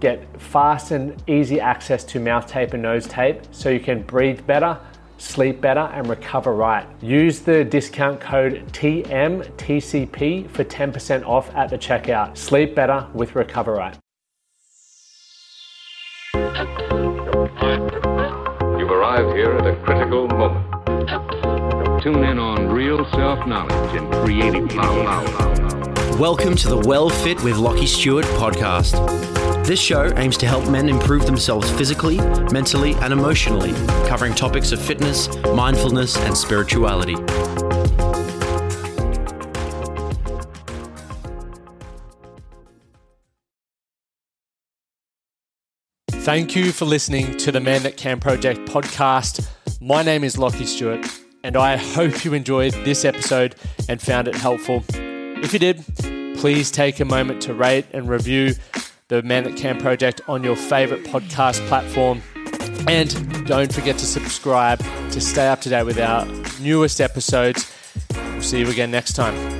get 0.00 0.40
fast 0.40 0.90
and 0.90 1.22
easy 1.28 1.60
access 1.60 2.04
to 2.04 2.20
mouth 2.20 2.46
tape 2.46 2.72
and 2.72 2.82
nose 2.82 3.06
tape 3.06 3.42
so 3.50 3.68
you 3.68 3.80
can 3.80 4.02
breathe 4.02 4.46
better, 4.46 4.78
sleep 5.18 5.60
better, 5.60 5.90
and 5.92 6.08
recover 6.08 6.54
right. 6.54 6.86
Use 7.02 7.40
the 7.40 7.64
discount 7.64 8.20
code 8.20 8.64
TMTCP 8.72 10.50
for 10.50 10.64
10% 10.64 11.26
off 11.26 11.54
at 11.54 11.70
the 11.70 11.78
checkout. 11.78 12.36
Sleep 12.36 12.74
better 12.74 13.06
with 13.12 13.34
Recover 13.34 13.74
Right. 13.74 13.98
You've 18.78 18.90
arrived 18.90 19.36
here 19.36 19.52
at 19.54 19.66
a 19.66 19.76
critical 19.84 20.28
moment. 20.28 22.02
Tune 22.02 22.24
in 22.24 22.38
on 22.38 22.68
real 22.68 23.04
self 23.10 23.44
knowledge 23.46 23.96
and 23.96 24.12
creative 24.12 24.68
power. 24.68 25.77
Welcome 26.18 26.56
to 26.56 26.68
the 26.68 26.76
Well 26.76 27.08
Fit 27.08 27.40
with 27.44 27.54
Lachie 27.58 27.86
Stuart 27.86 28.24
podcast. 28.24 28.92
This 29.64 29.78
show 29.78 30.12
aims 30.16 30.36
to 30.38 30.48
help 30.48 30.68
men 30.68 30.88
improve 30.88 31.26
themselves 31.26 31.70
physically, 31.70 32.16
mentally, 32.50 32.94
and 32.94 33.12
emotionally, 33.12 33.70
covering 34.08 34.34
topics 34.34 34.72
of 34.72 34.82
fitness, 34.82 35.28
mindfulness, 35.54 36.16
and 36.16 36.36
spirituality. 36.36 37.14
Thank 46.10 46.56
you 46.56 46.72
for 46.72 46.84
listening 46.84 47.36
to 47.36 47.52
the 47.52 47.60
Man 47.60 47.84
That 47.84 47.96
Can 47.96 48.18
Project 48.18 48.68
podcast. 48.68 49.48
My 49.80 50.02
name 50.02 50.24
is 50.24 50.34
Lachie 50.34 50.66
Stuart, 50.66 51.06
and 51.44 51.56
I 51.56 51.76
hope 51.76 52.24
you 52.24 52.34
enjoyed 52.34 52.72
this 52.84 53.04
episode 53.04 53.54
and 53.88 54.02
found 54.02 54.26
it 54.26 54.34
helpful. 54.34 54.82
If 55.42 55.52
you 55.52 55.58
did, 55.58 55.84
please 56.38 56.70
take 56.70 57.00
a 57.00 57.04
moment 57.04 57.40
to 57.42 57.54
rate 57.54 57.86
and 57.92 58.08
review 58.08 58.54
the 59.08 59.22
Man 59.22 59.44
That 59.44 59.56
Can 59.56 59.78
Project 59.80 60.20
on 60.28 60.44
your 60.44 60.56
favorite 60.56 61.04
podcast 61.04 61.66
platform. 61.68 62.22
And 62.86 63.46
don't 63.46 63.72
forget 63.72 63.98
to 63.98 64.06
subscribe 64.06 64.78
to 65.10 65.20
stay 65.20 65.48
up 65.48 65.60
to 65.62 65.68
date 65.68 65.84
with 65.84 65.98
our 65.98 66.26
newest 66.60 67.00
episodes. 67.00 67.72
We'll 68.14 68.42
see 68.42 68.60
you 68.60 68.68
again 68.68 68.90
next 68.90 69.14
time. 69.14 69.57